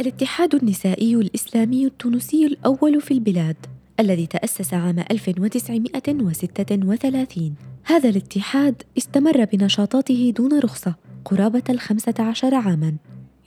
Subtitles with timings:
[0.00, 3.56] الاتحاد النسائي الإسلامي التونسي الأول في البلاد
[4.00, 7.54] الذي تأسس عام 1936
[7.84, 10.94] هذا الاتحاد استمر بنشاطاته دون رخصة
[11.24, 12.94] قرابة الخمسة عشر عاماً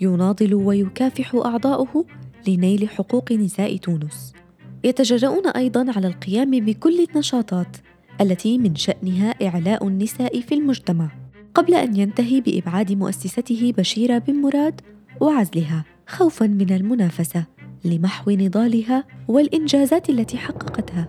[0.02, 2.06] يناضل ويكافح أعضاؤه
[2.48, 4.34] لنيل حقوق نساء تونس.
[4.84, 7.78] يتجرؤون أيضاً على القيام بكل النشاطات
[8.22, 11.12] التي من شأنها إعلاء النساء في المجتمع
[11.54, 14.82] قبل أن ينتهي بإبعاد مؤسسته بشيرة بن مراد
[15.22, 15.97] وعزلها.
[16.08, 17.46] خوفا من المنافسة
[17.86, 21.08] لمحو نضالها والإنجازات التي حققتها.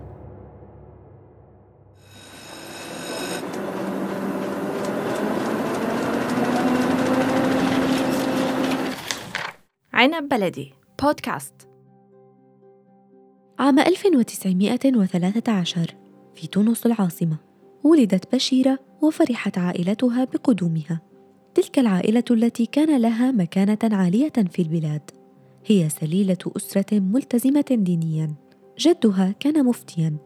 [9.93, 11.55] عنب بلدي بودكاست.
[13.59, 15.95] عام 1913
[16.35, 17.37] في تونس العاصمة
[17.85, 21.08] ولدت بشيرة وفرحت عائلتها بقدومها.
[21.59, 25.11] تلك العائلة التي كان لها مكانة عالية في البلاد.
[25.67, 28.35] هي سليلة أسرة ملتزمة دينيا.
[28.79, 30.17] جدها كان مفتيا.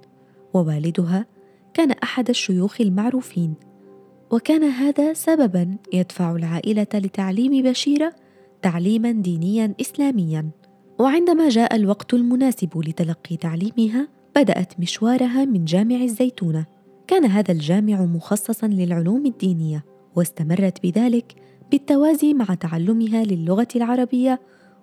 [0.55, 1.27] ووالدها
[1.75, 3.55] كان أحد الشيوخ المعروفين.
[4.31, 8.15] وكان هذا سببا يدفع العائلة لتعليم بشيرة
[8.63, 10.51] تعليما دينيا إسلاميا.
[10.99, 16.67] وعندما جاء الوقت المناسب لتلقي تعليمها بدأت مشوارها من جامع الزيتونة.
[17.07, 19.92] كان هذا الجامع مخصصا للعلوم الدينية.
[20.17, 21.35] واستمرت بذلك
[21.71, 24.41] بالتوازي مع تعلمها للغة العربية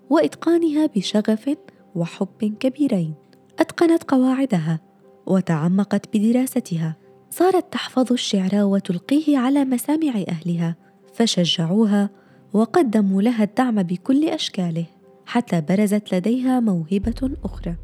[0.10, 1.58] وإتقانها بشغف
[1.96, 3.14] وحب كبيرين
[3.60, 4.80] أتقنت قواعدها
[5.26, 6.96] وتعمقت بدراستها.
[7.30, 10.76] صارت تحفظ الشعر وتلقيه على مسامع أهلها
[11.14, 12.10] فشجعوها
[12.54, 14.86] وقدموا لها الدعم بكل أشكاله
[15.26, 17.76] حتى برزت لديها موهبة أخرى.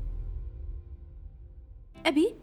[2.06, 2.36] أبي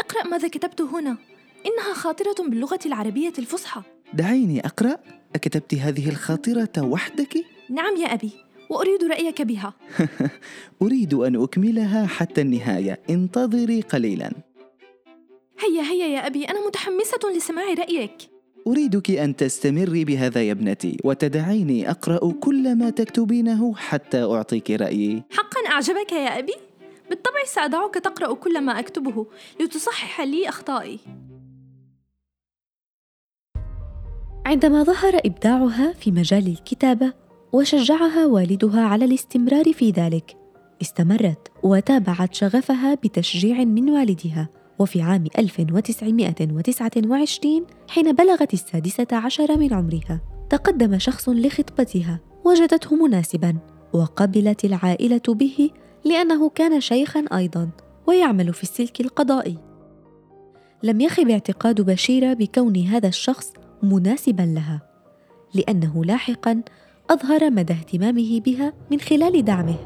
[0.00, 1.18] اقرأ ماذا كتبت هنا.
[1.66, 3.82] إنها خاطرة باللغة العربية الفصحى.
[4.14, 4.96] دعيني أقرأ.
[5.34, 8.30] أكتبت هذه الخاطرة وحدك؟ نعم يا أبي
[8.70, 9.74] وأريد رأيك بها.
[10.82, 13.00] أريد أن أكملها حتى النهاية.
[13.10, 14.30] انتظري قليلا.
[15.60, 18.12] هيا هيا يا أبي أنا متحمسة لسماع رأيك.
[18.66, 25.22] أريدك أن تستمري بهذا يا ابنتي وتدعيني أقرأ كل ما تكتبينه حتى أعطيك رأيي.
[25.30, 26.54] حقا أعجبك يا أبي؟
[27.10, 29.26] بالطبع سادعك تقرأ كل ما أكتبه
[29.60, 30.98] لتصحح لي أخطائي.
[34.46, 37.12] عندما ظهر إبداعها في مجال الكتابة
[37.52, 40.36] وشجعها والدها على الاستمرار في ذلك.
[40.82, 44.48] استمرت وتابعت شغفها بتشجيع من والدها.
[44.78, 50.20] وفي عام 1929 حين بلغت السادسة عشر من عمرها
[50.50, 53.56] تقدم شخص لخطبتها وجدته مناسبا
[53.92, 55.70] وقبلت العائلة به
[56.04, 57.68] لأنه كان شيخا أيضا
[58.06, 59.58] ويعمل في السلك القضائي.
[60.82, 64.82] لم يخب اعتقاد بشيرة بكون هذا الشخص مناسبا لها
[65.54, 66.62] لأنه لاحقا
[67.10, 69.76] أظهر مدى اهتمامه بها من خلال دعمه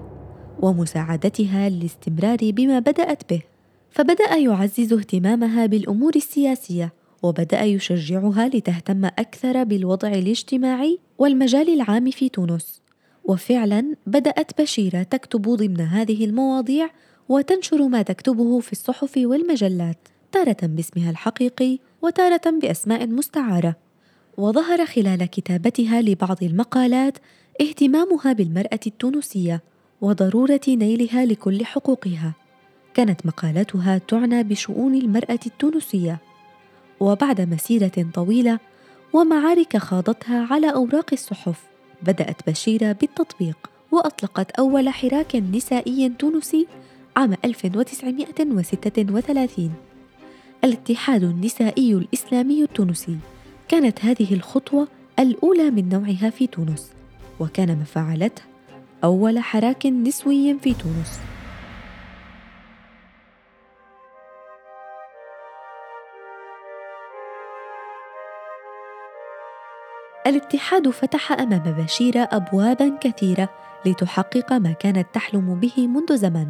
[0.63, 3.43] ومساعدتها للاستمرار بما بدأت به.
[3.91, 6.93] فبدأ يعزز اهتمامها بالأمور السياسية
[7.23, 12.83] وبدأ يشجعها لتهتم أكثر بالوضع الاجتماعي والمجال العام في تونس.
[13.25, 16.91] وفعلا بدأت بشيرة تكتب ضمن هذه المواضيع
[17.29, 23.77] وتنشر ما تكتبه في الصحف والمجلات تارة باسمها الحقيقي وتارة بأسماء مستعارة
[24.37, 27.19] وظهر خلال كتابتها لبعض المقالات
[27.61, 29.63] اهتمامها بالمرأة التونسية
[30.01, 32.33] وضرورة نيلها لكل حقوقها.
[32.95, 36.19] كانت مقالاتها تعنى بشؤون المرأة التونسية.
[37.01, 38.59] وبعد مسيرة طويلة
[39.13, 41.63] ومعارك خاضتها على أوراق الصحف
[42.03, 46.67] بدأت بشيرة بالتطبيق وأطلقت أول حراك نسائي تونسي
[47.17, 49.90] عام 1936
[50.65, 53.19] الاتحاد النسائي الإسلامي التونسي.
[53.69, 54.89] كانت هذه الخطوة
[55.19, 56.93] الأولى من نوعها في تونس
[57.41, 58.43] وكان ما فعلته
[59.05, 61.21] أول حراك نسوي في تونس.
[70.27, 73.49] الاتحاد فتح أمام بشيره ابوابا كثيرة
[73.87, 76.47] لتحقق ما كانت تحلم به منذ زمن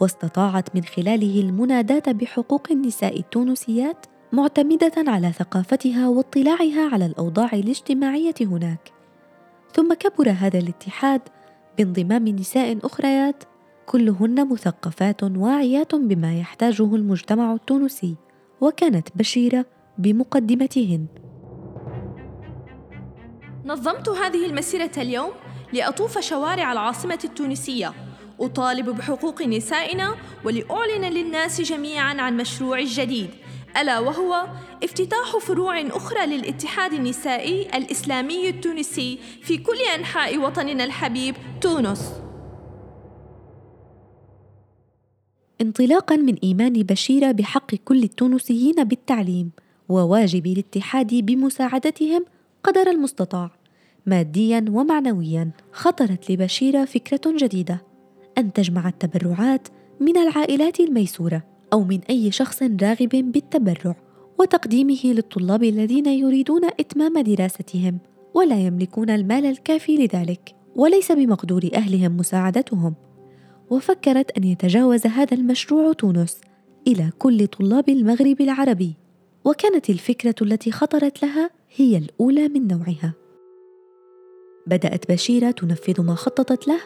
[0.00, 8.92] واستطاعت من خلاله المناداة بحقوق النساء التونسيات معتمدة على ثقافتها واطلاعها على الأوضاع الاجتماعية هناك.
[9.72, 11.20] ثم كبر هذا الاتحاد
[11.78, 13.44] بانضمام نساء أخريات
[13.86, 18.16] كلهن مثقفات واعيات بما يحتاجه المجتمع التونسي
[18.60, 19.66] وكانت بشيرة
[19.98, 21.06] بمقدمتهن.
[23.64, 25.30] نظمت هذه المسيرة اليوم
[25.72, 28.07] لأطوف شوارع العاصمة التونسية.
[28.40, 30.14] أطالب بحقوق نسائنا
[30.44, 33.30] ولأعلن للناس جميعا عن مشروعي الجديد
[33.76, 34.46] ألا وهو
[34.84, 42.12] افتتاح فروع أخرى للاتحاد النسائي الإسلامي التونسي في كل أنحاء وطننا الحبيب تونس.
[45.60, 49.50] انطلاقا من إيمان بشيرة بحق كل التونسيين بالتعليم
[49.88, 52.24] وواجب الاتحاد بمساعدتهم
[52.64, 53.50] قدر المستطاع
[54.06, 57.87] ماديا ومعنويا خطرت لبشيرة فكرة جديدة.
[58.38, 59.68] أن تجمع التبرعات
[60.00, 61.42] من العائلات الميسورة
[61.72, 63.96] أو من أي شخص راغب بالتبرع
[64.38, 67.98] وتقديمه للطلاب الذين يريدون إتمام دراستهم
[68.34, 72.94] ولا يملكون المال الكافي لذلك وليس بمقدور أهلهم مساعدتهم.
[73.70, 76.40] وفكرت أن يتجاوز هذا المشروع تونس
[76.86, 78.94] إلى كل طلاب المغرب العربي.
[79.44, 83.14] وكانت الفكرة التي خطرت لها هي الأولى من نوعها.
[84.66, 86.80] بدأت بشيرة تنفذ ما خططت له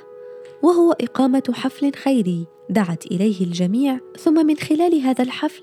[0.62, 5.62] وهو إقامة حفل خيري دعت إليه الجميع ثم من خلال هذا الحفل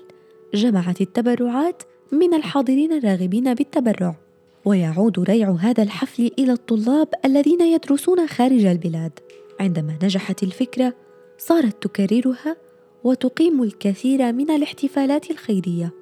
[0.54, 1.82] جمعت التبرعات
[2.12, 4.16] من الحاضرين الراغبين بالتبرع.
[4.64, 9.12] ويعود ريع هذا الحفل إلى الطلاب الذين يدرسون خارج البلاد.
[9.60, 10.94] عندما نجحت الفكرة
[11.38, 12.56] صارت تكررها
[13.04, 15.92] وتقيم الكثير من الاحتفالات الخيرية.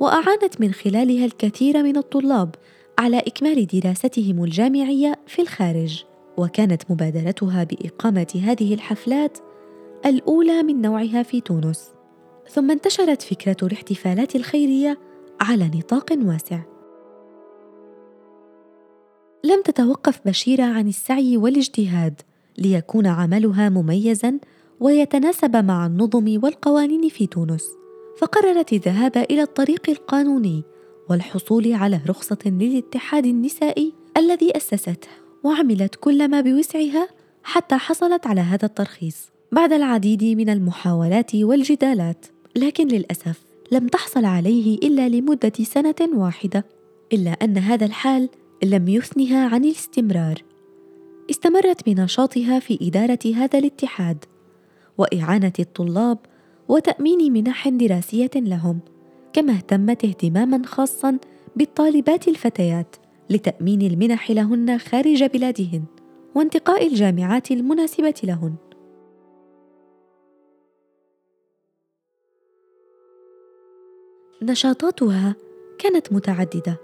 [0.00, 2.54] وأعانت من خلالها الكثير من الطلاب
[2.98, 6.04] على إكمال دراستهم الجامعية في الخارج.
[6.36, 9.38] وكانت مبادرتها بإقامة هذه الحفلات
[10.06, 11.92] الأولى من نوعها في تونس
[12.50, 14.98] ثم انتشرت فكرة الاحتفالات الخيرية
[15.40, 16.58] على نطاق واسع.
[19.44, 22.20] لم تتوقف بشيرة عن السعي والاجتهاد
[22.58, 24.38] ليكون عملها مميزا
[24.80, 27.64] ويتناسب مع النظم والقوانين في تونس
[28.18, 30.62] فقررت الذهاب إلى الطريق القانوني
[31.10, 37.08] والحصول على رخصة للاتحاد النسائي الذي اسسته وعملت كل ما بوسعها
[37.42, 42.26] حتى حصلت على هذا الترخيص بعد العديد من المحاولات والجدالات.
[42.56, 43.42] لكن للأسف
[43.72, 46.64] لم تحصل عليه إلا لمدة سنة واحدة
[47.12, 48.28] إلا أن هذا الحال
[48.62, 50.42] لم يثنها عن الاستمرار.
[51.30, 54.24] استمرت بنشاطها في إدارة هذا الاتحاد
[54.98, 56.18] وإعانة الطلاب
[56.68, 58.80] وتأمين منح دراسية لهم
[59.32, 61.18] كما اهتمت اهتماما خاصا
[61.56, 62.96] بالطالبات الفتيات.
[63.32, 65.84] لتأمين المنح لهن خارج بلادهن
[66.34, 68.54] وانتقاء الجامعات المناسبة لهن.
[74.42, 75.36] نشاطاتها
[75.78, 76.80] كانت متعددة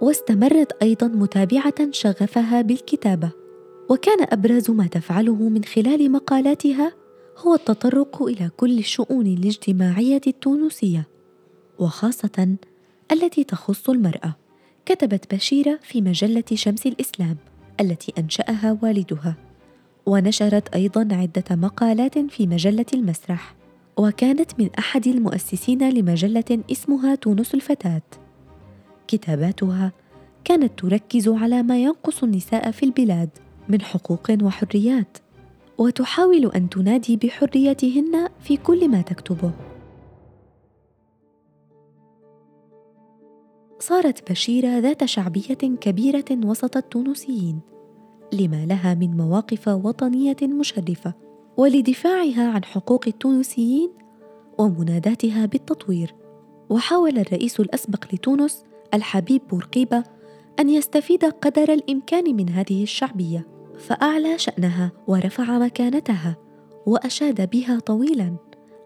[0.00, 3.30] واستمرت أيضا متابعة شغفها بالكتابة
[3.90, 6.92] وكان أبرز ما تفعله من خلال مقالاتها
[7.38, 11.08] هو التطرق إلى كل الشؤون الاجتماعية التونسية
[11.78, 12.56] وخاصة
[13.12, 14.41] التي تخص المرأة.
[14.86, 17.36] كتبت بشيرة في مجلة شمس الإسلام
[17.80, 19.36] التي أنشأها والدها
[20.06, 23.54] ونشرت أيضا عدة مقالات في مجلة المسرح
[23.96, 28.02] وكانت من أحد المؤسسين لمجلة اسمها تونس الفتاة.
[29.08, 29.92] كتاباتها
[30.44, 33.28] كانت تركز على ما ينقص النساء في البلاد
[33.68, 35.18] من حقوق وحريات
[35.78, 39.52] وتحاول أن تنادي بحريتهن في كل ما تكتبه.
[43.82, 47.60] صارت بشيرة ذات شعبية كبيرة وسط التونسيين
[48.32, 51.14] لما لها من مواقف وطنية مشرفة
[51.56, 53.90] ولدفاعها عن حقوق التونسيين
[54.58, 56.14] ومناداتها بالتطوير.
[56.70, 58.64] وحاول الرئيس الأسبق لتونس
[58.94, 60.04] الحبيب بورقيبة
[60.60, 63.46] أن يستفيد قدر الإمكان من هذه الشعبية
[63.78, 66.36] فأعلى شأنها ورفع مكانتها
[66.86, 68.36] وأشاد بها طويلا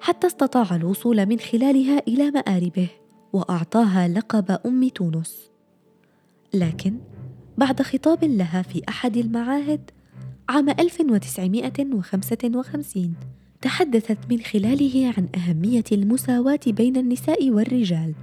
[0.00, 2.88] حتى استطاع الوصول من خلالها إلى مآربه.
[3.36, 5.50] وأعطاها لقب أم تونس.
[6.54, 6.98] لكن
[7.58, 9.90] بعد خطاب لها في أحد المعاهد
[10.48, 13.14] عام 1955
[13.62, 18.14] تحدثت من خلاله عن أهمية المساواة بين النساء والرجال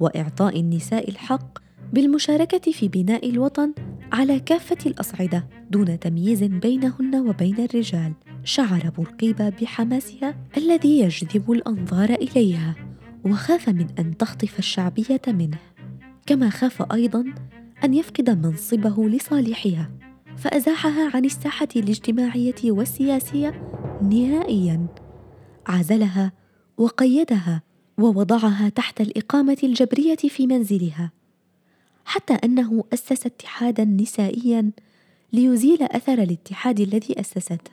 [0.00, 1.58] وإعطاء النساء الحق
[1.92, 3.72] بالمشاركة في بناء الوطن
[4.12, 8.12] على كافة الأصعدة دون تمييز بينهن وبين الرجال
[8.44, 12.89] شعر بورقيبة بحماسها الذي يجذب الأنظار إليها.
[13.24, 15.58] وخاف من أن تخطف الشعبية منه
[16.26, 17.24] كما خاف أيضا
[17.84, 19.90] أن يفقد منصبه لصالحها
[20.36, 23.62] فأزاحها عن الساحة الاجتماعية والسياسية
[24.02, 24.86] نهائيا.
[25.66, 26.32] عزلها
[26.78, 27.62] وقيدها
[27.98, 31.12] ووضعها تحت الإقامة الجبرية في منزلها
[32.04, 34.70] حتى أنه أسس اتحادا نسائيا
[35.32, 37.70] ليزيل أثر الاتحاد الذي اسسته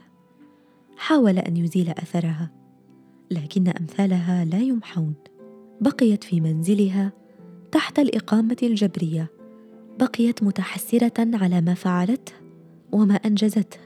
[0.98, 2.52] حاول أن يزيل أثرها
[3.32, 5.14] لكن أمثالها لا يمحون.
[5.82, 7.14] بقيت في منزلها
[7.72, 9.32] تحت الإقامة الجبرية
[10.00, 12.34] بقيت متحسرة على ما فعلته
[12.92, 13.78] وما أنجزته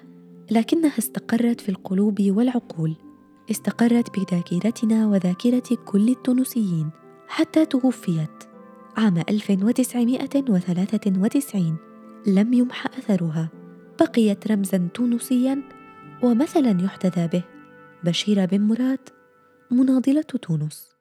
[0.51, 2.95] لكنها استقرت في القلوب والعقول
[3.51, 6.89] استقرت بذاكرتنا وذاكرة كل التونسيين
[7.27, 8.43] حتى توفيت
[8.98, 11.75] عام 1993
[12.27, 13.50] لم يمح أثرها.
[14.00, 15.62] بقيت رمزا تونسيا
[16.24, 17.43] ومثلا يحتذى به
[18.03, 19.10] بشيرة بن مراد
[19.71, 21.00] مناضلة تونس.